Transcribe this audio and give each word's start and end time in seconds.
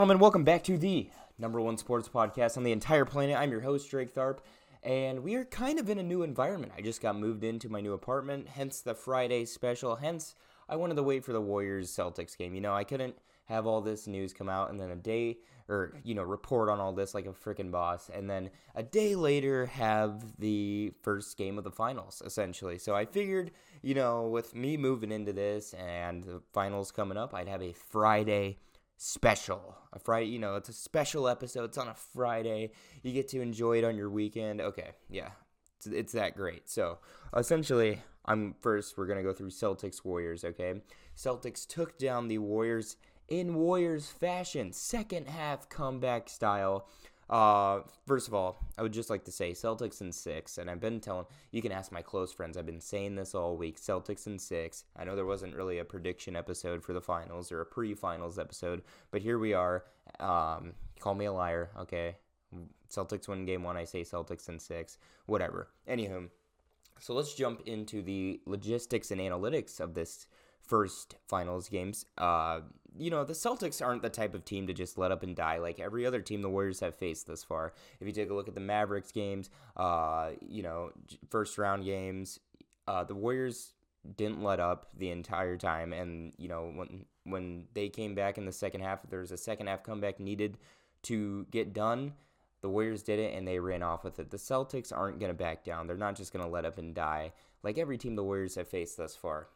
Gentlemen, 0.00 0.18
welcome 0.18 0.44
back 0.44 0.64
to 0.64 0.78
the 0.78 1.10
number 1.38 1.60
one 1.60 1.76
sports 1.76 2.08
podcast 2.08 2.56
on 2.56 2.62
the 2.62 2.72
entire 2.72 3.04
planet. 3.04 3.36
I'm 3.36 3.50
your 3.50 3.60
host, 3.60 3.90
Drake 3.90 4.14
Tharp, 4.14 4.38
and 4.82 5.22
we 5.22 5.34
are 5.34 5.44
kind 5.44 5.78
of 5.78 5.90
in 5.90 5.98
a 5.98 6.02
new 6.02 6.22
environment. 6.22 6.72
I 6.74 6.80
just 6.80 7.02
got 7.02 7.18
moved 7.18 7.44
into 7.44 7.68
my 7.68 7.82
new 7.82 7.92
apartment, 7.92 8.48
hence 8.48 8.80
the 8.80 8.94
Friday 8.94 9.44
special. 9.44 9.96
Hence, 9.96 10.36
I 10.70 10.76
wanted 10.76 10.94
to 10.94 11.02
wait 11.02 11.22
for 11.22 11.34
the 11.34 11.40
Warriors 11.42 11.94
Celtics 11.94 12.34
game. 12.34 12.54
You 12.54 12.62
know, 12.62 12.72
I 12.72 12.82
couldn't 12.82 13.14
have 13.44 13.66
all 13.66 13.82
this 13.82 14.06
news 14.06 14.32
come 14.32 14.48
out 14.48 14.70
and 14.70 14.80
then 14.80 14.90
a 14.90 14.96
day 14.96 15.36
or 15.68 15.92
you 16.02 16.14
know 16.14 16.22
report 16.22 16.70
on 16.70 16.80
all 16.80 16.92
this 16.92 17.14
like 17.14 17.26
a 17.26 17.32
freaking 17.32 17.70
boss 17.70 18.08
and 18.14 18.30
then 18.30 18.48
a 18.76 18.82
day 18.82 19.16
later 19.16 19.66
have 19.66 20.22
the 20.38 20.92
first 21.02 21.36
game 21.36 21.58
of 21.58 21.64
the 21.64 21.70
finals 21.70 22.22
essentially 22.24 22.78
so 22.78 22.94
i 22.94 23.04
figured 23.04 23.50
you 23.82 23.92
know 23.92 24.28
with 24.28 24.54
me 24.54 24.76
moving 24.76 25.10
into 25.10 25.32
this 25.32 25.74
and 25.74 26.22
the 26.22 26.40
finals 26.52 26.92
coming 26.92 27.18
up 27.18 27.34
i'd 27.34 27.48
have 27.48 27.60
a 27.62 27.72
friday 27.72 28.56
special. 29.02 29.78
A 29.94 29.98
Friday, 29.98 30.26
you 30.26 30.38
know, 30.38 30.56
it's 30.56 30.68
a 30.68 30.74
special 30.74 31.26
episode. 31.26 31.64
It's 31.64 31.78
on 31.78 31.88
a 31.88 31.94
Friday. 31.94 32.72
You 33.02 33.12
get 33.12 33.28
to 33.28 33.40
enjoy 33.40 33.78
it 33.78 33.84
on 33.84 33.96
your 33.96 34.10
weekend. 34.10 34.60
Okay, 34.60 34.90
yeah, 35.08 35.30
it's, 35.78 35.86
it's 35.86 36.12
that 36.12 36.36
great. 36.36 36.68
So 36.68 36.98
essentially, 37.34 38.02
I'm 38.26 38.54
first. 38.60 38.98
We're 38.98 39.06
gonna 39.06 39.22
go 39.22 39.32
through 39.32 39.50
Celtics 39.50 40.04
Warriors. 40.04 40.44
Okay, 40.44 40.82
Celtics 41.16 41.66
took 41.66 41.98
down 41.98 42.28
the 42.28 42.38
Warriors 42.38 42.96
in 43.26 43.54
Warriors 43.54 44.10
fashion, 44.10 44.70
second 44.72 45.28
half 45.28 45.68
comeback 45.70 46.28
style. 46.28 46.86
Uh, 47.30 47.82
first 48.08 48.26
of 48.26 48.34
all, 48.34 48.58
I 48.76 48.82
would 48.82 48.92
just 48.92 49.08
like 49.08 49.24
to 49.26 49.30
say 49.30 49.52
Celtics 49.52 50.00
in 50.00 50.10
six, 50.10 50.58
and 50.58 50.68
I've 50.68 50.80
been 50.80 50.98
telling 50.98 51.26
you 51.52 51.62
can 51.62 51.70
ask 51.70 51.92
my 51.92 52.02
close 52.02 52.32
friends. 52.32 52.56
I've 52.56 52.66
been 52.66 52.80
saying 52.80 53.14
this 53.14 53.36
all 53.36 53.56
week. 53.56 53.80
Celtics 53.80 54.26
in 54.26 54.36
six. 54.36 54.84
I 54.96 55.04
know 55.04 55.14
there 55.14 55.24
wasn't 55.24 55.54
really 55.54 55.78
a 55.78 55.84
prediction 55.84 56.34
episode 56.34 56.82
for 56.82 56.92
the 56.92 57.00
finals 57.00 57.52
or 57.52 57.60
a 57.60 57.66
pre-finals 57.66 58.36
episode, 58.36 58.82
but 59.12 59.22
here 59.22 59.38
we 59.38 59.54
are. 59.54 59.84
Um, 60.18 60.72
call 60.98 61.14
me 61.14 61.26
a 61.26 61.32
liar, 61.32 61.70
okay? 61.78 62.16
Celtics 62.90 63.28
win 63.28 63.46
game 63.46 63.62
one. 63.62 63.76
I 63.76 63.84
say 63.84 64.02
Celtics 64.02 64.48
in 64.48 64.58
six. 64.58 64.98
Whatever. 65.26 65.68
Anywho, 65.88 66.28
so 66.98 67.14
let's 67.14 67.34
jump 67.34 67.62
into 67.64 68.02
the 68.02 68.40
logistics 68.44 69.12
and 69.12 69.20
analytics 69.20 69.78
of 69.78 69.94
this 69.94 70.26
first 70.70 71.16
finals 71.26 71.68
games. 71.68 72.06
Uh, 72.16 72.60
you 72.96 73.10
know, 73.10 73.24
the 73.24 73.32
Celtics 73.32 73.84
aren't 73.84 74.02
the 74.02 74.08
type 74.08 74.34
of 74.34 74.44
team 74.44 74.66
to 74.68 74.72
just 74.72 74.96
let 74.96 75.10
up 75.10 75.22
and 75.22 75.34
die 75.34 75.58
like 75.58 75.80
every 75.80 76.06
other 76.06 76.20
team 76.20 76.42
the 76.42 76.48
Warriors 76.48 76.80
have 76.80 76.94
faced 76.94 77.26
thus 77.26 77.42
far. 77.42 77.72
If 78.00 78.06
you 78.06 78.12
take 78.12 78.30
a 78.30 78.34
look 78.34 78.48
at 78.48 78.54
the 78.54 78.60
Mavericks 78.60 79.10
games, 79.10 79.50
uh, 79.76 80.30
you 80.40 80.62
know, 80.62 80.92
first 81.28 81.58
round 81.58 81.84
games, 81.84 82.38
uh, 82.86 83.04
the 83.04 83.14
Warriors 83.14 83.74
didn't 84.16 84.42
let 84.42 84.60
up 84.60 84.86
the 84.96 85.10
entire 85.10 85.56
time. 85.56 85.92
And, 85.92 86.32
you 86.38 86.48
know, 86.48 86.72
when, 86.74 87.04
when 87.24 87.66
they 87.74 87.88
came 87.88 88.14
back 88.14 88.38
in 88.38 88.46
the 88.46 88.52
second 88.52 88.82
half, 88.82 89.00
there 89.10 89.20
was 89.20 89.32
a 89.32 89.36
second 89.36 89.66
half 89.66 89.82
comeback 89.82 90.20
needed 90.20 90.56
to 91.02 91.46
get 91.50 91.72
done, 91.72 92.12
the 92.60 92.68
Warriors 92.68 93.02
did 93.02 93.18
it 93.18 93.34
and 93.34 93.46
they 93.46 93.58
ran 93.58 93.82
off 93.82 94.04
with 94.04 94.18
it. 94.18 94.30
The 94.30 94.36
Celtics 94.36 94.92
aren't 94.94 95.18
going 95.18 95.32
to 95.32 95.38
back 95.38 95.64
down. 95.64 95.86
They're 95.86 95.96
not 95.96 96.16
just 96.16 96.32
going 96.32 96.44
to 96.44 96.50
let 96.50 96.64
up 96.64 96.78
and 96.78 96.94
die 96.94 97.32
like 97.62 97.78
every 97.78 97.98
team 97.98 98.16
the 98.16 98.24
Warriors 98.24 98.54
have 98.54 98.68
faced 98.68 98.96
thus 98.96 99.16
far. 99.16 99.48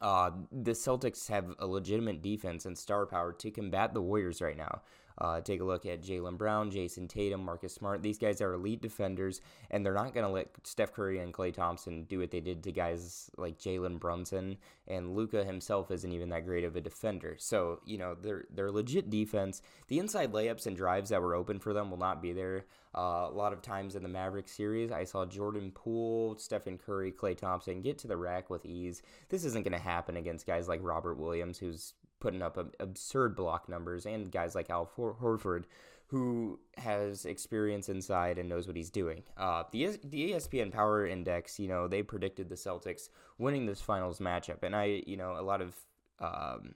Uh, 0.00 0.30
the 0.50 0.72
Celtics 0.72 1.28
have 1.28 1.54
a 1.58 1.66
legitimate 1.66 2.22
defense 2.22 2.64
and 2.64 2.76
star 2.76 3.06
power 3.06 3.32
to 3.32 3.50
combat 3.50 3.92
the 3.92 4.00
Warriors 4.00 4.40
right 4.40 4.56
now. 4.56 4.82
Uh, 5.20 5.40
take 5.40 5.60
a 5.60 5.64
look 5.64 5.84
at 5.84 6.02
Jaylen 6.02 6.38
Brown, 6.38 6.70
Jayson 6.70 7.08
Tatum, 7.08 7.44
Marcus 7.44 7.74
Smart. 7.74 8.02
These 8.02 8.18
guys 8.18 8.40
are 8.40 8.54
elite 8.54 8.80
defenders, 8.80 9.40
and 9.70 9.84
they're 9.84 9.94
not 9.94 10.14
going 10.14 10.26
to 10.26 10.32
let 10.32 10.48
Steph 10.64 10.92
Curry 10.92 11.18
and 11.18 11.34
Klay 11.34 11.52
Thompson 11.52 12.04
do 12.04 12.20
what 12.20 12.30
they 12.30 12.40
did 12.40 12.62
to 12.64 12.72
guys 12.72 13.30
like 13.36 13.58
Jalen 13.58 14.00
Brunson. 14.00 14.56
And 14.88 15.14
Luka 15.14 15.44
himself 15.44 15.90
isn't 15.90 16.12
even 16.12 16.30
that 16.30 16.46
great 16.46 16.64
of 16.64 16.74
a 16.76 16.80
defender. 16.80 17.36
So 17.38 17.80
you 17.84 17.98
know 17.98 18.16
they're 18.20 18.44
they're 18.50 18.70
legit 18.70 19.10
defense. 19.10 19.62
The 19.88 19.98
inside 19.98 20.32
layups 20.32 20.66
and 20.66 20.76
drives 20.76 21.10
that 21.10 21.22
were 21.22 21.34
open 21.34 21.58
for 21.58 21.72
them 21.72 21.90
will 21.90 21.98
not 21.98 22.22
be 22.22 22.32
there. 22.32 22.64
Uh, 22.96 23.28
a 23.28 23.32
lot 23.32 23.52
of 23.52 23.62
times 23.62 23.94
in 23.94 24.02
the 24.02 24.08
Mavericks 24.08 24.52
series, 24.52 24.90
I 24.90 25.04
saw 25.04 25.24
Jordan 25.24 25.70
Poole, 25.72 26.36
Stephen 26.38 26.76
Curry, 26.76 27.12
Klay 27.12 27.36
Thompson 27.36 27.82
get 27.82 27.98
to 27.98 28.08
the 28.08 28.16
rack 28.16 28.50
with 28.50 28.66
ease. 28.66 29.02
This 29.28 29.44
isn't 29.44 29.64
going 29.64 29.78
to 29.78 29.84
happen 29.84 30.16
against 30.16 30.46
guys 30.46 30.66
like 30.66 30.80
Robert 30.82 31.14
Williams, 31.14 31.58
who's 31.58 31.94
putting 32.20 32.42
up 32.42 32.56
absurd 32.78 33.34
block 33.34 33.68
numbers, 33.68 34.06
and 34.06 34.30
guys 34.30 34.54
like 34.54 34.70
Al 34.70 34.90
Horford, 34.96 35.64
who 36.08 36.58
has 36.76 37.24
experience 37.24 37.88
inside 37.88 38.38
and 38.38 38.48
knows 38.48 38.66
what 38.66 38.76
he's 38.76 38.90
doing. 38.90 39.22
Uh, 39.36 39.64
the 39.72 39.98
the 40.04 40.32
ESPN 40.32 40.72
Power 40.72 41.06
Index, 41.06 41.58
you 41.58 41.68
know, 41.68 41.88
they 41.88 42.02
predicted 42.02 42.48
the 42.48 42.56
Celtics 42.56 43.08
winning 43.38 43.66
this 43.66 43.80
finals 43.80 44.18
matchup, 44.18 44.62
and 44.62 44.76
I, 44.76 45.02
you 45.06 45.16
know, 45.16 45.36
a 45.38 45.42
lot 45.42 45.62
of 45.62 45.74
um, 46.20 46.74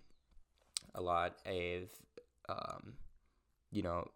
a 0.95 1.03
lot 1.03 1.37
of 1.47 1.89
um, 2.49 2.95
you 3.71 3.83
know 3.83 4.09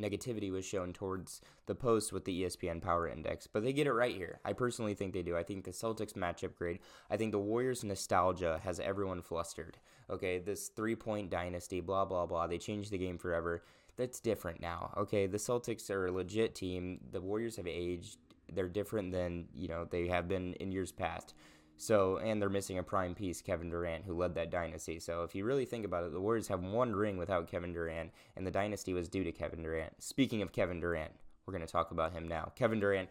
negativity 0.00 0.50
was 0.50 0.64
shown 0.64 0.92
towards 0.92 1.40
the 1.66 1.74
post 1.74 2.12
with 2.12 2.24
the 2.24 2.42
ESPN 2.42 2.82
Power 2.82 3.08
Index, 3.08 3.46
but 3.46 3.64
they 3.64 3.72
get 3.72 3.86
it 3.86 3.92
right 3.92 4.14
here. 4.14 4.38
I 4.44 4.52
personally 4.52 4.94
think 4.94 5.12
they 5.12 5.22
do. 5.22 5.36
I 5.36 5.42
think 5.42 5.64
the 5.64 5.70
Celtics 5.70 6.12
matchup 6.12 6.56
grade. 6.56 6.80
I 7.10 7.16
think 7.16 7.32
the 7.32 7.38
Warriors 7.38 7.84
nostalgia 7.84 8.60
has 8.64 8.80
everyone 8.80 9.22
flustered. 9.22 9.78
Okay, 10.08 10.38
this 10.38 10.68
three 10.68 10.94
point 10.94 11.30
dynasty, 11.30 11.80
blah 11.80 12.04
blah 12.04 12.26
blah. 12.26 12.46
They 12.46 12.58
changed 12.58 12.90
the 12.90 12.98
game 12.98 13.18
forever. 13.18 13.62
That's 13.96 14.20
different 14.20 14.60
now. 14.60 14.92
Okay, 14.96 15.26
the 15.26 15.38
Celtics 15.38 15.90
are 15.90 16.06
a 16.06 16.12
legit 16.12 16.54
team. 16.54 17.00
The 17.10 17.20
Warriors 17.20 17.56
have 17.56 17.66
aged. 17.66 18.18
They're 18.52 18.68
different 18.68 19.12
than 19.12 19.46
you 19.54 19.68
know 19.68 19.84
they 19.84 20.06
have 20.08 20.28
been 20.28 20.54
in 20.54 20.70
years 20.70 20.92
past. 20.92 21.34
So, 21.78 22.18
and 22.18 22.40
they're 22.40 22.48
missing 22.48 22.78
a 22.78 22.82
prime 22.82 23.14
piece, 23.14 23.42
Kevin 23.42 23.70
Durant, 23.70 24.04
who 24.04 24.16
led 24.16 24.34
that 24.34 24.50
dynasty. 24.50 24.98
So, 24.98 25.22
if 25.24 25.34
you 25.34 25.44
really 25.44 25.66
think 25.66 25.84
about 25.84 26.04
it, 26.04 26.12
the 26.12 26.20
Warriors 26.20 26.48
have 26.48 26.62
one 26.62 26.96
ring 26.96 27.18
without 27.18 27.48
Kevin 27.48 27.72
Durant, 27.72 28.12
and 28.36 28.46
the 28.46 28.50
dynasty 28.50 28.94
was 28.94 29.08
due 29.08 29.24
to 29.24 29.32
Kevin 29.32 29.62
Durant. 29.62 30.02
Speaking 30.02 30.42
of 30.42 30.52
Kevin 30.52 30.80
Durant, 30.80 31.12
we're 31.44 31.52
going 31.52 31.66
to 31.66 31.72
talk 31.72 31.90
about 31.90 32.12
him 32.12 32.26
now. 32.26 32.52
Kevin 32.56 32.80
Durant, 32.80 33.10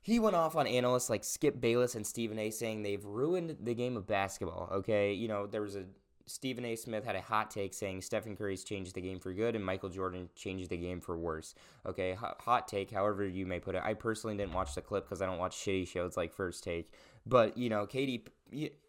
he 0.00 0.18
went 0.18 0.36
off 0.36 0.54
on 0.54 0.66
analysts 0.66 1.10
like 1.10 1.24
Skip 1.24 1.60
Bayless 1.60 1.94
and 1.94 2.06
Stephen 2.06 2.38
A 2.38 2.50
saying 2.50 2.82
they've 2.82 3.04
ruined 3.04 3.56
the 3.60 3.74
game 3.74 3.96
of 3.96 4.06
basketball. 4.06 4.68
Okay, 4.72 5.12
you 5.12 5.28
know, 5.28 5.46
there 5.46 5.62
was 5.62 5.76
a 5.76 5.84
Stephen 6.26 6.64
A. 6.64 6.74
Smith 6.74 7.04
had 7.04 7.16
a 7.16 7.20
hot 7.20 7.50
take 7.50 7.74
saying 7.74 8.00
Stephen 8.00 8.36
Curry's 8.36 8.64
changed 8.64 8.94
the 8.94 9.00
game 9.00 9.20
for 9.20 9.32
good 9.32 9.54
and 9.54 9.64
Michael 9.64 9.90
Jordan 9.90 10.30
changed 10.34 10.70
the 10.70 10.76
game 10.76 11.00
for 11.00 11.18
worse. 11.18 11.54
Okay, 11.84 12.14
hot 12.14 12.66
take, 12.66 12.90
however 12.90 13.26
you 13.26 13.44
may 13.44 13.60
put 13.60 13.74
it. 13.74 13.82
I 13.84 13.94
personally 13.94 14.36
didn't 14.36 14.54
watch 14.54 14.74
the 14.74 14.80
clip 14.80 15.04
because 15.04 15.20
I 15.20 15.26
don't 15.26 15.38
watch 15.38 15.56
shitty 15.56 15.86
shows 15.86 16.16
like 16.16 16.32
First 16.32 16.64
Take. 16.64 16.90
But 17.26 17.58
you 17.58 17.68
know, 17.68 17.86
KD, 17.86 18.22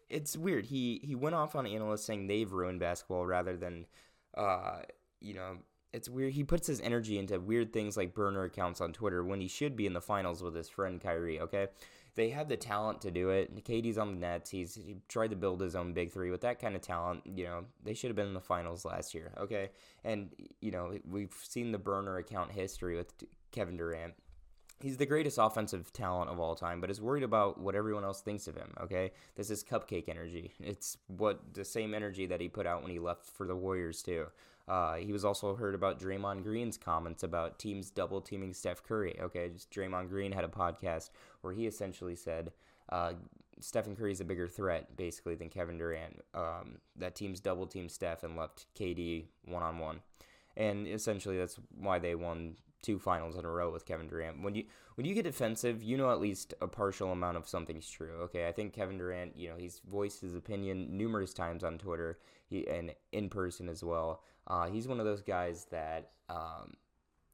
it's 0.08 0.36
weird. 0.36 0.66
He 0.66 1.00
he 1.02 1.14
went 1.14 1.34
off 1.34 1.54
on 1.54 1.66
analysts 1.66 2.04
saying 2.04 2.26
they've 2.26 2.50
ruined 2.50 2.80
basketball 2.80 3.26
rather 3.26 3.56
than, 3.56 3.86
uh, 4.36 4.80
you 5.20 5.34
know, 5.34 5.58
it's 5.92 6.08
weird. 6.08 6.32
He 6.32 6.44
puts 6.44 6.66
his 6.66 6.80
energy 6.80 7.18
into 7.18 7.38
weird 7.38 7.72
things 7.72 7.96
like 7.96 8.14
burner 8.14 8.44
accounts 8.44 8.80
on 8.80 8.92
Twitter 8.92 9.24
when 9.24 9.40
he 9.40 9.48
should 9.48 9.76
be 9.76 9.86
in 9.86 9.92
the 9.92 10.00
finals 10.00 10.42
with 10.42 10.54
his 10.54 10.68
friend 10.68 11.00
Kyrie. 11.00 11.40
Okay, 11.40 11.68
they 12.16 12.30
have 12.30 12.48
the 12.48 12.56
talent 12.56 13.00
to 13.02 13.10
do 13.10 13.30
it. 13.30 13.64
KD's 13.64 13.98
on 13.98 14.14
the 14.14 14.20
Nets. 14.20 14.50
He's 14.50 14.74
he 14.74 14.96
tried 15.08 15.30
to 15.30 15.36
build 15.36 15.60
his 15.60 15.76
own 15.76 15.92
big 15.92 16.12
three 16.12 16.30
with 16.30 16.40
that 16.40 16.60
kind 16.60 16.74
of 16.74 16.82
talent. 16.82 17.22
You 17.26 17.44
know, 17.44 17.64
they 17.84 17.94
should 17.94 18.08
have 18.08 18.16
been 18.16 18.26
in 18.26 18.34
the 18.34 18.40
finals 18.40 18.84
last 18.84 19.14
year. 19.14 19.32
Okay, 19.38 19.70
and 20.04 20.30
you 20.60 20.70
know 20.70 20.98
we've 21.08 21.34
seen 21.42 21.72
the 21.72 21.78
burner 21.78 22.16
account 22.16 22.52
history 22.52 22.96
with 22.96 23.12
Kevin 23.52 23.76
Durant 23.76 24.14
he's 24.80 24.96
the 24.96 25.06
greatest 25.06 25.38
offensive 25.40 25.92
talent 25.92 26.30
of 26.30 26.40
all 26.40 26.54
time, 26.54 26.80
but 26.80 26.90
is 26.90 27.00
worried 27.00 27.22
about 27.22 27.58
what 27.58 27.74
everyone 27.74 28.04
else 28.04 28.20
thinks 28.20 28.46
of 28.46 28.56
him. 28.56 28.74
Okay, 28.80 29.12
this 29.34 29.50
is 29.50 29.64
cupcake 29.64 30.08
energy. 30.08 30.52
It's 30.60 30.98
what 31.06 31.54
the 31.54 31.64
same 31.64 31.94
energy 31.94 32.26
that 32.26 32.40
he 32.40 32.48
put 32.48 32.66
out 32.66 32.82
when 32.82 32.92
he 32.92 32.98
left 32.98 33.26
for 33.26 33.46
the 33.46 33.56
Warriors 33.56 34.02
too. 34.02 34.26
Uh, 34.68 34.96
he 34.96 35.12
was 35.12 35.24
also 35.24 35.54
heard 35.54 35.74
about 35.74 36.00
Draymond 36.00 36.42
Green's 36.42 36.76
comments 36.76 37.22
about 37.22 37.58
teams 37.58 37.90
double 37.90 38.20
teaming 38.20 38.52
Steph 38.52 38.82
Curry. 38.82 39.16
Okay, 39.20 39.50
just 39.50 39.70
Draymond 39.70 40.08
Green 40.08 40.32
had 40.32 40.44
a 40.44 40.48
podcast 40.48 41.10
where 41.40 41.52
he 41.52 41.66
essentially 41.66 42.16
said. 42.16 42.52
Uh, 42.88 43.14
Stephen 43.58 43.96
Curry 43.96 44.12
is 44.12 44.20
a 44.20 44.24
bigger 44.24 44.48
threat, 44.48 44.96
basically, 44.96 45.34
than 45.34 45.48
Kevin 45.48 45.78
Durant. 45.78 46.20
Um, 46.34 46.78
that 46.96 47.14
team's 47.14 47.40
double 47.40 47.66
team 47.66 47.88
Steph 47.88 48.22
and 48.22 48.36
left 48.36 48.66
KD 48.78 49.24
one 49.46 49.62
on 49.62 49.78
one, 49.78 50.00
and 50.56 50.86
essentially 50.86 51.38
that's 51.38 51.58
why 51.78 51.98
they 51.98 52.14
won 52.14 52.56
two 52.82 52.98
finals 52.98 53.36
in 53.36 53.44
a 53.44 53.50
row 53.50 53.70
with 53.72 53.86
Kevin 53.86 54.08
Durant. 54.08 54.42
When 54.42 54.54
you 54.54 54.64
when 54.94 55.06
you 55.06 55.14
get 55.14 55.24
defensive, 55.24 55.82
you 55.82 55.96
know 55.96 56.10
at 56.10 56.20
least 56.20 56.54
a 56.60 56.68
partial 56.68 57.12
amount 57.12 57.36
of 57.36 57.48
something's 57.48 57.90
true. 57.90 58.20
Okay, 58.22 58.46
I 58.46 58.52
think 58.52 58.72
Kevin 58.72 58.98
Durant, 58.98 59.36
you 59.36 59.48
know, 59.48 59.56
he's 59.56 59.80
voiced 59.88 60.20
his 60.20 60.34
opinion 60.34 60.96
numerous 60.96 61.32
times 61.32 61.64
on 61.64 61.78
Twitter 61.78 62.18
he, 62.48 62.66
and 62.68 62.94
in 63.12 63.28
person 63.28 63.68
as 63.68 63.82
well. 63.82 64.22
Uh, 64.46 64.66
he's 64.66 64.86
one 64.86 65.00
of 65.00 65.06
those 65.06 65.22
guys 65.22 65.66
that, 65.70 66.10
um, 66.28 66.74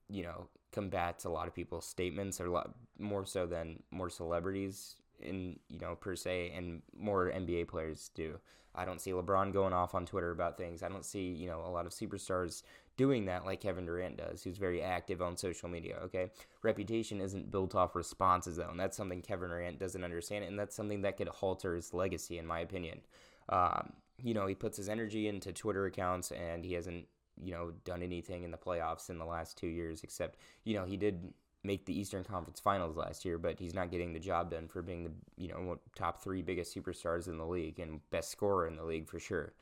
you 0.09 0.23
know, 0.23 0.49
combats 0.73 1.25
a 1.25 1.31
lot 1.31 1.47
of 1.47 1.55
people's 1.55 1.87
statements, 1.87 2.41
or 2.41 2.47
a 2.47 2.50
lot 2.50 2.75
more 2.99 3.25
so 3.26 3.47
than 3.47 3.82
more 3.91 4.09
celebrities 4.09 4.97
in 5.20 5.59
you 5.69 5.79
know 5.79 5.94
per 5.94 6.17
se, 6.17 6.53
and 6.56 6.82
more 6.97 7.31
NBA 7.31 7.69
players 7.69 8.11
do. 8.14 8.38
I 8.75 8.87
don't 8.87 9.00
see 9.00 9.11
LeBron 9.11 9.53
going 9.53 9.75
off 9.75 9.94
on 9.94 10.06
Twitter 10.06 10.31
about 10.31 10.56
things. 10.56 10.82
I 10.82 10.88
don't 10.88 11.05
see 11.05 11.29
you 11.29 11.47
know 11.47 11.61
a 11.67 11.70
lot 11.70 11.87
of 11.87 11.93
superstars 11.93 12.62
doing 12.97 13.26
that 13.26 13.44
like 13.44 13.61
Kevin 13.61 13.87
Durant 13.87 14.17
does, 14.19 14.43
who's 14.43 14.59
very 14.59 14.82
active 14.82 15.23
on 15.23 15.37
social 15.37 15.69
media. 15.69 15.99
Okay, 16.05 16.31
reputation 16.62 17.20
isn't 17.20 17.50
built 17.50 17.75
off 17.75 17.94
responses 17.94 18.56
though, 18.56 18.70
and 18.70 18.81
that's 18.81 18.97
something 18.97 19.23
Kevin 19.23 19.50
Durant 19.50 19.79
doesn't 19.79 20.05
understand, 20.05 20.44
and 20.44 20.59
that's 20.59 20.75
something 20.75 21.03
that 21.03 21.17
could 21.17 21.29
halter 21.29 21.75
his 21.75 21.93
legacy, 21.94 22.38
in 22.38 22.47
my 22.47 22.61
opinion. 22.61 23.00
Um, 23.49 23.93
you 24.23 24.35
know, 24.35 24.47
he 24.47 24.55
puts 24.55 24.77
his 24.77 24.89
energy 24.89 25.29
into 25.29 25.53
Twitter 25.53 25.87
accounts, 25.87 26.31
and 26.33 26.65
he 26.65 26.75
hasn't 26.75 27.07
you 27.41 27.53
know, 27.53 27.73
done 27.85 28.03
anything 28.03 28.45
in 28.45 28.51
the 28.51 28.57
playoffs 28.57 29.11
in 29.11 29.19
the 29.19 29.25
last 29.25 29.57
two 29.57 29.67
years, 29.67 30.03
except, 30.03 30.39
you 30.65 30.75
know, 30.75 30.85
he 30.85 30.97
did 30.97 31.33
make 31.65 31.87
the 31.87 31.99
Eastern 31.99 32.25
Conference 32.25 32.61
Finals 32.61 32.97
last 32.97 33.25
year, 33.25 33.39
but 33.39 33.59
he's 33.59 33.75
not 33.75 33.91
getting 33.91 34.13
the 34.13 34.19
job 34.19 34.51
done 34.51 34.69
for 34.69 34.83
being 34.83 35.05
the, 35.05 35.13
you 35.37 35.49
know, 35.49 35.79
top 35.95 36.23
three 36.23 36.43
biggest 36.43 36.75
superstars 36.75 37.29
in 37.29 37.39
the 37.39 37.47
league 37.47 37.79
and 37.79 38.01
best 38.11 38.31
scorer 38.31 38.67
in 38.67 38.77
the 38.77 38.85
league 38.85 39.09
for 39.09 39.21
sure. 39.21 39.53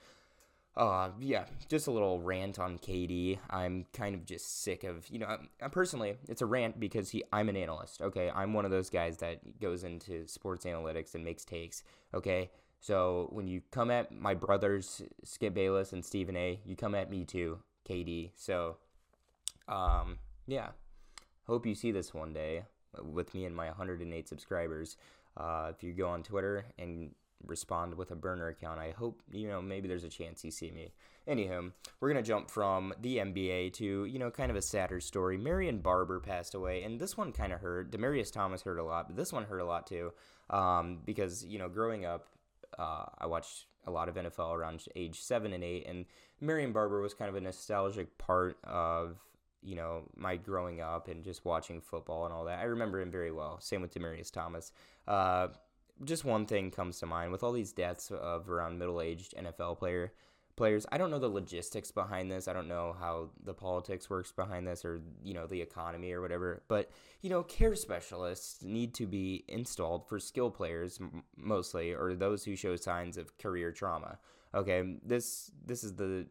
Uh, 0.76 1.10
yeah, 1.18 1.44
just 1.68 1.88
a 1.88 1.90
little 1.90 2.20
rant 2.20 2.58
on 2.58 2.78
KD. 2.78 3.38
I'm 3.50 3.86
kind 3.92 4.14
of 4.14 4.24
just 4.24 4.62
sick 4.62 4.84
of, 4.84 5.06
you 5.10 5.18
know, 5.18 5.26
I'm, 5.26 5.70
personally, 5.70 6.14
it's 6.28 6.42
a 6.42 6.46
rant 6.46 6.80
because 6.80 7.10
he, 7.10 7.24
I'm 7.32 7.48
an 7.48 7.56
analyst. 7.56 8.00
Okay, 8.00 8.30
I'm 8.34 8.54
one 8.54 8.64
of 8.64 8.70
those 8.70 8.88
guys 8.88 9.18
that 9.18 9.60
goes 9.60 9.84
into 9.84 10.26
sports 10.26 10.64
analytics 10.64 11.14
and 11.14 11.24
makes 11.24 11.44
takes. 11.44 11.82
Okay, 12.14 12.50
so 12.80 13.28
when 13.30 13.46
you 13.46 13.62
come 13.70 13.90
at 13.90 14.12
my 14.12 14.34
brothers, 14.34 15.02
Skip 15.22 15.54
Bayless 15.54 15.92
and 15.92 16.04
Stephen 16.04 16.36
A, 16.36 16.60
you 16.64 16.76
come 16.76 16.94
at 16.94 17.10
me 17.10 17.24
too, 17.24 17.58
KD. 17.88 18.30
So, 18.34 18.76
um, 19.68 20.18
yeah, 20.46 20.68
hope 21.46 21.66
you 21.66 21.74
see 21.74 21.92
this 21.92 22.14
one 22.14 22.32
day 22.32 22.64
with 23.02 23.34
me 23.34 23.44
and 23.44 23.54
my 23.54 23.66
108 23.66 24.28
subscribers. 24.28 24.96
Uh, 25.36 25.70
if 25.74 25.82
you 25.82 25.92
go 25.92 26.08
on 26.08 26.22
Twitter 26.22 26.64
and 26.78 27.14
respond 27.46 27.94
with 27.94 28.10
a 28.10 28.14
burner 28.14 28.48
account. 28.48 28.78
I 28.78 28.90
hope, 28.90 29.22
you 29.32 29.48
know, 29.48 29.62
maybe 29.62 29.88
there's 29.88 30.04
a 30.04 30.08
chance 30.08 30.44
you 30.44 30.50
see 30.50 30.70
me. 30.70 30.92
Anywho, 31.28 31.72
we're 32.00 32.12
going 32.12 32.22
to 32.22 32.26
jump 32.26 32.50
from 32.50 32.92
the 33.00 33.18
NBA 33.18 33.72
to, 33.74 34.04
you 34.04 34.18
know, 34.18 34.30
kind 34.30 34.50
of 34.50 34.56
a 34.56 34.62
sadder 34.62 35.00
story. 35.00 35.36
Marion 35.36 35.78
Barber 35.78 36.20
passed 36.20 36.54
away, 36.54 36.82
and 36.82 37.00
this 37.00 37.16
one 37.16 37.32
kind 37.32 37.52
of 37.52 37.60
hurt. 37.60 37.90
Demaryius 37.90 38.32
Thomas 38.32 38.62
hurt 38.62 38.78
a 38.78 38.84
lot, 38.84 39.08
but 39.08 39.16
this 39.16 39.32
one 39.32 39.44
hurt 39.44 39.60
a 39.60 39.64
lot 39.64 39.86
too 39.86 40.12
um, 40.50 40.98
because, 41.04 41.44
you 41.44 41.58
know, 41.58 41.68
growing 41.68 42.04
up, 42.04 42.28
uh, 42.78 43.04
I 43.18 43.26
watched 43.26 43.66
a 43.86 43.90
lot 43.90 44.08
of 44.08 44.14
NFL 44.16 44.54
around 44.54 44.84
age 44.96 45.20
seven 45.20 45.52
and 45.52 45.64
eight, 45.64 45.86
and 45.86 46.04
Marion 46.40 46.72
Barber 46.72 47.00
was 47.00 47.14
kind 47.14 47.28
of 47.28 47.34
a 47.34 47.40
nostalgic 47.40 48.16
part 48.18 48.58
of 48.64 49.18
you 49.62 49.76
know 49.76 50.02
my 50.16 50.36
growing 50.36 50.80
up 50.80 51.08
and 51.08 51.24
just 51.24 51.44
watching 51.44 51.80
football 51.80 52.24
and 52.24 52.34
all 52.34 52.44
that. 52.44 52.58
I 52.58 52.64
remember 52.64 53.00
him 53.00 53.10
very 53.10 53.32
well. 53.32 53.60
Same 53.60 53.82
with 53.82 53.94
Demaryius 53.94 54.32
Thomas. 54.32 54.72
Uh, 55.06 55.48
just 56.04 56.24
one 56.24 56.46
thing 56.46 56.70
comes 56.70 56.98
to 57.00 57.06
mind 57.06 57.30
with 57.30 57.42
all 57.42 57.52
these 57.52 57.72
deaths 57.72 58.10
of 58.10 58.48
around 58.48 58.78
middle-aged 58.78 59.34
NFL 59.36 59.78
player 59.78 60.12
players. 60.60 60.84
I 60.92 60.98
don't 60.98 61.10
know 61.10 61.18
the 61.18 61.26
logistics 61.26 61.90
behind 61.90 62.30
this. 62.30 62.46
I 62.46 62.52
don't 62.52 62.68
know 62.68 62.94
how 63.00 63.30
the 63.42 63.54
politics 63.54 64.10
works 64.10 64.30
behind 64.30 64.66
this 64.66 64.84
or, 64.84 65.00
you 65.24 65.32
know, 65.32 65.46
the 65.46 65.62
economy 65.62 66.12
or 66.12 66.20
whatever. 66.20 66.62
But, 66.68 66.90
you 67.22 67.30
know, 67.30 67.42
care 67.42 67.74
specialists 67.74 68.62
need 68.62 68.92
to 68.96 69.06
be 69.06 69.42
installed 69.48 70.06
for 70.06 70.18
skill 70.18 70.50
players 70.50 71.00
mostly 71.34 71.94
or 71.94 72.14
those 72.14 72.44
who 72.44 72.56
show 72.56 72.76
signs 72.76 73.16
of 73.16 73.38
career 73.38 73.72
trauma. 73.72 74.18
Okay, 74.54 74.96
this 75.02 75.50
this 75.64 75.82
is 75.82 75.94
the 75.94 76.26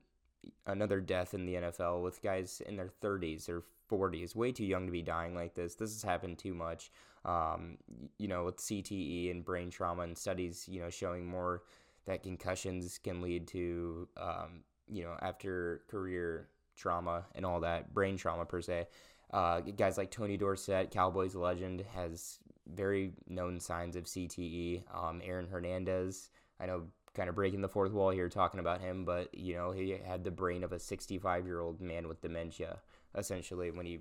another 0.68 1.02
death 1.02 1.34
in 1.34 1.48
the 1.48 1.56
NFL 1.56 2.04
with 2.04 2.22
guys 2.22 2.62
in 2.68 2.76
their 2.76 2.92
30s 3.02 3.50
or 3.50 3.64
40s, 3.92 4.36
way 4.36 4.52
too 4.52 4.64
young 4.64 4.86
to 4.86 4.92
be 4.92 5.02
dying 5.02 5.34
like 5.34 5.56
this. 5.56 5.74
This 5.74 5.92
has 5.94 6.04
happened 6.04 6.38
too 6.38 6.54
much. 6.54 6.92
Um, 7.26 7.78
you 8.20 8.28
know, 8.28 8.46
with 8.46 8.58
CTE 8.58 9.32
and 9.32 9.44
brain 9.44 9.72
trauma 9.72 10.04
and 10.04 10.18
studies, 10.18 10.68
you 10.70 10.82
know, 10.82 10.90
showing 10.92 11.26
more 11.26 11.64
that 12.06 12.24
concussions 12.24 12.98
can 12.98 13.22
lead 13.22 13.48
to, 13.48 14.08
um, 14.18 14.64
you 14.88 15.04
know, 15.04 15.16
after 15.22 15.84
career 15.90 16.50
trauma 16.76 17.26
and 17.36 17.46
all 17.46 17.60
that, 17.60 17.94
brain 17.94 18.18
trauma 18.18 18.46
per 18.46 18.62
se. 18.62 18.88
Uh, 19.32 19.60
guys 19.60 19.98
like 19.98 20.10
Tony 20.10 20.38
Dorsett, 20.38 20.92
Cowboys 20.92 21.36
legend, 21.36 21.84
has 21.94 22.40
very 22.68 23.14
known 23.28 23.60
signs 23.60 23.96
of 23.96 24.06
CTE. 24.06 24.84
Um, 24.94 25.22
Aaron 25.24 25.48
Hernandez, 25.48 26.30
I 26.60 26.66
know 26.66 26.84
kind 27.14 27.30
of 27.30 27.36
breaking 27.36 27.62
the 27.62 27.70
fourth 27.70 27.92
wall 27.92 28.10
here 28.12 28.30
talking 28.30 28.60
about 28.60 28.82
him, 28.82 29.06
but 29.06 29.34
you 29.34 29.56
know 29.56 29.72
he 29.72 29.96
had 30.06 30.24
the 30.24 30.32
brain 30.32 30.64
of 30.64 30.72
a 30.72 30.80
65 30.80 31.46
year 31.46 31.60
old 31.60 31.82
man 31.82 32.08
with 32.08 32.22
dementia 32.22 32.80
essentially 33.16 33.72
when 33.72 33.86
he 33.86 34.00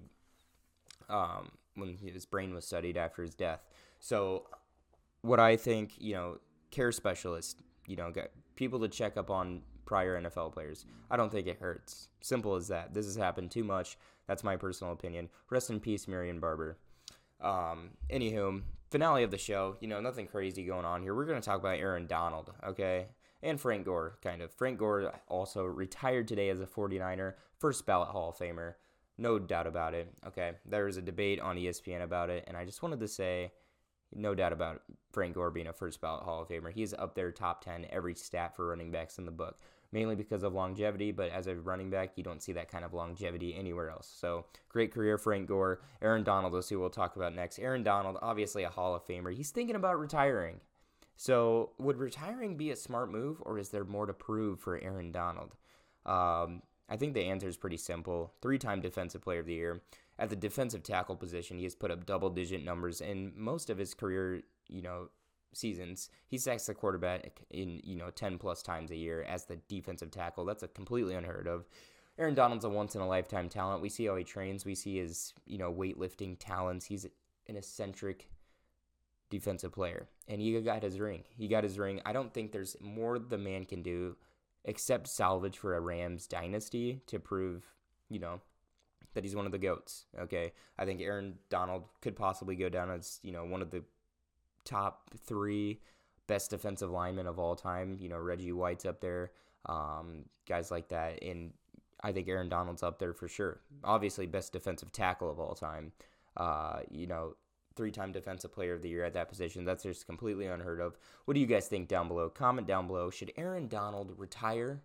um, 1.09 1.51
when 1.75 1.97
his 1.97 2.27
brain 2.27 2.55
was 2.55 2.67
studied 2.67 2.97
after 2.97 3.23
his 3.23 3.35
death. 3.35 3.61
So 3.99 4.47
what 5.23 5.41
I 5.41 5.57
think 5.57 5.95
you 5.99 6.15
know 6.15 6.39
care 6.71 6.93
specialists 6.93 7.57
you 7.89 7.97
know 7.97 8.11
get 8.11 8.33
people 8.55 8.79
to 8.81 8.89
check 8.89 9.17
up 9.17 9.31
on 9.31 9.63
prior 9.85 10.21
NFL 10.21 10.53
players. 10.53 10.85
I 11.11 11.17
don't 11.17 11.33
think 11.33 11.47
it 11.47 11.59
hurts. 11.59 12.09
Simple 12.21 12.55
as 12.55 12.69
that. 12.69 12.93
This 12.93 13.07
has 13.07 13.17
happened 13.17 13.51
too 13.51 13.65
much. 13.65 13.97
That's 14.27 14.45
my 14.45 14.57
personal 14.57 14.93
opinion. 14.93 15.31
Rest 15.49 15.71
in 15.71 15.81
peace, 15.81 16.07
Marion 16.07 16.41
Barber. 16.41 16.77
Um, 17.41 17.91
anywho, 18.11 18.63
finale 18.91 19.23
of 19.23 19.31
the 19.31 19.39
show. 19.39 19.77
You 19.81 19.89
know, 19.89 20.01
nothing 20.01 20.27
crazy 20.27 20.65
going 20.65 20.85
on 20.85 21.03
here. 21.03 21.15
We're 21.15 21.25
going 21.25 21.41
to 21.41 21.45
talk 21.45 21.59
about 21.59 21.79
Aaron 21.79 22.07
Donald, 22.07 22.53
okay? 22.67 23.07
And 23.43 23.59
Frank 23.59 23.87
Gore, 23.87 24.19
kind 24.23 24.43
of. 24.43 24.53
Frank 24.53 24.79
Gore 24.79 25.13
also 25.29 25.65
retired 25.65 26.29
today 26.29 26.51
as 26.51 26.61
a 26.61 26.67
49er, 26.67 27.35
first 27.59 27.87
ballot 27.87 28.09
Hall 28.09 28.31
of 28.31 28.37
Famer. 28.37 28.75
No 29.17 29.39
doubt 29.39 29.67
about 29.67 29.95
it. 29.95 30.13
Okay, 30.27 30.53
there 30.67 30.85
was 30.85 30.97
a 30.97 31.03
debate 31.03 31.41
on 31.41 31.57
ESPN 31.57 32.03
about 32.03 32.31
it, 32.31 32.45
and 32.47 32.57
I 32.57 32.65
just 32.65 32.83
wanted 32.83 33.01
to 33.01 33.09
say, 33.09 33.53
no 34.15 34.35
doubt 34.35 34.53
about 34.53 34.83
Frank 35.13 35.35
Gore 35.35 35.51
being 35.51 35.67
a 35.67 35.73
first 35.73 36.01
ballot 36.01 36.25
Hall 36.25 36.43
of 36.43 36.49
Famer. 36.49 36.73
He's 36.73 36.95
up 36.95 37.15
there 37.15 37.31
top 37.33 37.65
10 37.65 37.87
every 37.91 38.15
stat 38.15 38.57
for 38.57 38.69
running 38.69 38.91
backs 38.91 39.19
in 39.19 39.25
the 39.25 39.31
book 39.31 39.59
mainly 39.93 40.15
because 40.15 40.43
of 40.43 40.55
longevity, 40.55 41.13
but 41.13 41.31
as 41.31 41.47
a 41.47 41.55
running 41.57 41.91
back, 41.91 42.13
you 42.17 42.23
don't 42.23 42.43
see 42.43 42.53
that 42.53 42.71
kind 42.71 42.85
of 42.85 42.93
longevity 42.93 43.55
anywhere 43.55 43.91
else. 43.91 44.13
So 44.21 44.47
great 44.69 44.93
career, 44.93 45.19
Frank 45.19 45.49
Gore. 45.49 45.81
Aaron 46.03 46.25
Donald, 46.25 46.53
let's 46.53 46.67
see 46.67 46.77
we'll 46.77 46.91
talk 46.91 47.17
about 47.17 47.35
next. 47.35 47.59
Aaron 47.59 47.83
Donald, 47.83 48.19
obviously 48.21 48.65
a 48.65 48.69
Hall 48.69 48.95
of 48.95 49.07
Famer. 49.07 49.35
He's 49.35 49.51
thinking 49.51 49.77
about 49.77 49.99
retiring. 49.99 50.61
So 51.17 51.71
would 51.79 51.97
retiring 51.97 52.57
be 52.57 52.71
a 52.71 52.77
smart 52.77 53.11
move, 53.11 53.43
or 53.43 53.59
is 53.59 53.71
there 53.71 53.85
more 53.85 54.07
to 54.07 54.13
prove 54.13 54.61
for 54.61 54.79
Aaron 54.79 55.11
Donald? 55.11 55.55
Um, 56.07 56.63
I 56.89 56.97
think 56.97 57.15
the 57.15 57.25
answer 57.25 57.49
is 57.49 57.57
pretty 57.57 57.77
simple. 57.77 58.33
Three 58.41 58.59
time 58.59 58.81
Defensive 58.81 59.23
Player 59.23 59.41
of 59.41 59.47
the 59.47 59.55
Year. 59.55 59.83
At 60.19 60.31
the 60.31 60.37
defensive 60.37 60.83
tackle 60.83 61.17
position, 61.17 61.59
he 61.59 61.65
has 61.65 61.77
put 61.77 61.91
up 61.91 62.05
double 62.05 62.31
digit 62.31 62.65
numbers 62.65 63.01
in 63.01 63.33
most 63.37 63.71
of 63.71 63.79
his 63.79 63.95
career, 63.95 64.43
you 64.69 64.83
know, 64.83 65.11
seasons, 65.53 66.11
he 66.27 66.39
sacks 66.39 66.67
the 66.67 66.75
quarterback 66.75 67.43
in 67.51 67.81
you 67.85 67.97
know 67.97 68.11
ten 68.11 68.39
plus 68.39 68.63
times 68.63 68.91
a 68.91 68.97
year 68.97 69.23
as 69.23 69.45
the 69.45 69.57
defensive 69.69 70.11
tackle. 70.11 70.45
That's 70.45 70.63
a 70.63 70.69
completely 70.69 71.15
unheard 71.15 71.47
of. 71.47 71.67
Aaron 72.19 72.35
Donald's 72.35 72.65
a 72.65 72.69
once 72.69 72.95
in 72.95 73.01
a 73.01 73.07
lifetime 73.07 73.49
talent. 73.49 73.83
We 73.83 73.89
see 73.89 74.07
how 74.07 74.17
he 74.17 74.25
trains. 74.25 74.65
We 74.65 74.75
see 74.75 74.99
his 74.99 75.35
you 75.47 75.59
know 75.59 75.73
weightlifting 75.73 76.37
talents. 76.39 76.87
He's 76.87 77.05
an 77.47 77.57
eccentric 77.57 78.29
defensive 79.31 79.73
player, 79.73 80.09
and 80.27 80.41
he 80.41 80.59
got 80.61 80.83
his 80.83 80.99
ring. 81.01 81.25
He 81.37 81.49
got 81.49 81.65
his 81.65 81.79
ring. 81.79 82.01
I 82.05 82.13
don't 82.13 82.33
think 82.33 82.53
there's 82.53 82.77
more 82.81 83.19
the 83.19 83.39
man 83.39 83.65
can 83.65 83.83
do 83.83 84.17
except 84.65 85.09
salvage 85.09 85.59
for 85.59 85.77
a 85.77 85.81
Rams 85.81 86.27
dynasty 86.27 87.01
to 87.07 87.19
prove 87.19 87.65
you 88.09 88.19
know 88.19 88.41
that 89.15 89.25
he's 89.25 89.37
one 89.37 89.47
of 89.47 89.53
the 89.53 89.59
goats. 89.59 90.07
Okay, 90.19 90.53
I 90.79 90.85
think 90.85 91.01
Aaron 91.01 91.35
Donald 91.51 91.85
could 92.01 92.17
possibly 92.17 92.57
go 92.57 92.69
down 92.69 92.91
as 92.91 93.21
you 93.23 93.33
know 93.33 93.45
one 93.45 93.63
of 93.63 93.71
the 93.71 93.83
top 94.65 95.11
three 95.27 95.81
best 96.27 96.51
defensive 96.51 96.91
linemen 96.91 97.27
of 97.27 97.39
all 97.39 97.57
time. 97.57 97.97
You 98.01 98.09
know, 98.09 98.19
Reggie 98.19 98.53
White's 98.53 98.85
up 98.85 99.01
there, 99.01 99.33
um, 99.67 100.27
guys 100.47 100.71
like 100.71 100.89
that. 100.91 101.23
And 101.23 101.53
I 102.03 102.13
think 102.13 102.29
Aaron 102.29 102.49
Donald's 102.49 102.85
up 102.85 102.99
there 102.99 103.13
for 103.13 103.27
sure. 103.27 103.61
Obviously, 103.83 104.27
best 104.27 104.53
defensive 104.53 104.93
tackle 104.93 105.31
of 105.31 105.41
all 105.41 105.55
time. 105.55 105.93
Uh, 106.37 106.81
you 106.91 107.07
know, 107.07 107.35
three 107.75 107.91
time 107.91 108.13
defensive 108.13 108.53
player 108.53 108.75
of 108.75 108.83
the 108.83 108.89
year 108.89 109.05
at 109.05 109.15
that 109.15 109.29
position. 109.29 109.65
That's 109.65 109.83
just 109.83 110.07
completely 110.07 110.47
unheard 110.47 110.81
of. 110.81 110.97
What 111.25 111.35
do 111.35 111.41
you 111.41 111.47
guys 111.47 111.67
think 111.67 111.89
down 111.89 112.07
below? 112.07 112.29
Comment 112.29 112.67
down 112.67 112.87
below. 112.87 113.11
Should 113.11 113.33
Aaron 113.37 113.67
Donald 113.67 114.13
retire 114.17 114.83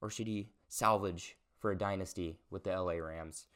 or 0.00 0.10
should 0.10 0.26
he 0.26 0.48
salvage 0.68 1.36
for 1.58 1.70
a 1.70 1.78
dynasty 1.78 2.38
with 2.50 2.64
the 2.64 2.70
LA 2.70 2.94
Rams? 2.94 3.46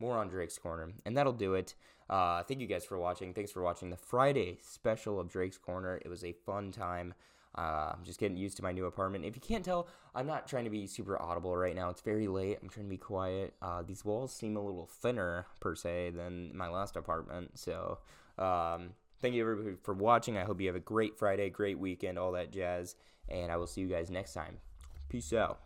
More 0.00 0.16
on 0.16 0.28
Drake's 0.28 0.58
Corner. 0.58 0.92
And 1.04 1.16
that'll 1.16 1.32
do 1.32 1.54
it. 1.54 1.74
Uh, 2.08 2.42
thank 2.42 2.60
you 2.60 2.66
guys 2.66 2.84
for 2.84 2.98
watching. 2.98 3.32
Thanks 3.32 3.52
for 3.52 3.62
watching 3.62 3.90
the 3.90 3.96
Friday 3.96 4.58
special 4.62 5.20
of 5.20 5.28
Drake's 5.28 5.58
Corner. 5.58 6.00
It 6.04 6.08
was 6.08 6.24
a 6.24 6.32
fun 6.32 6.72
time. 6.72 7.14
Uh, 7.56 7.92
I'm 7.94 8.04
just 8.04 8.20
getting 8.20 8.36
used 8.36 8.56
to 8.58 8.62
my 8.62 8.72
new 8.72 8.86
apartment. 8.86 9.24
If 9.24 9.34
you 9.34 9.40
can't 9.40 9.64
tell, 9.64 9.88
I'm 10.14 10.26
not 10.26 10.46
trying 10.46 10.64
to 10.64 10.70
be 10.70 10.86
super 10.86 11.20
audible 11.20 11.56
right 11.56 11.74
now. 11.74 11.90
It's 11.90 12.00
very 12.00 12.28
late. 12.28 12.58
I'm 12.62 12.68
trying 12.68 12.86
to 12.86 12.90
be 12.90 12.96
quiet. 12.96 13.54
Uh, 13.60 13.82
these 13.82 14.04
walls 14.04 14.32
seem 14.32 14.56
a 14.56 14.64
little 14.64 14.86
thinner, 14.86 15.46
per 15.60 15.74
se, 15.74 16.10
than 16.10 16.56
my 16.56 16.68
last 16.68 16.96
apartment. 16.96 17.58
So, 17.58 17.98
um, 18.38 18.90
thank 19.20 19.34
you 19.34 19.42
everybody 19.42 19.76
for 19.82 19.94
watching. 19.94 20.38
I 20.38 20.44
hope 20.44 20.60
you 20.60 20.68
have 20.68 20.76
a 20.76 20.80
great 20.80 21.18
Friday, 21.18 21.50
great 21.50 21.78
weekend, 21.78 22.18
all 22.18 22.32
that 22.32 22.52
jazz. 22.52 22.94
And 23.28 23.50
I 23.50 23.56
will 23.56 23.66
see 23.66 23.80
you 23.80 23.88
guys 23.88 24.10
next 24.10 24.32
time. 24.32 24.58
Peace 25.08 25.32
out. 25.32 25.58